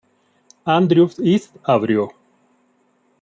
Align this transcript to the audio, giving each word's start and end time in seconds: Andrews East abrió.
Andrews 0.75 1.19
East 1.19 1.57
abrió. 1.61 2.11